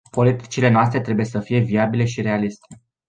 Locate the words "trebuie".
1.01-1.25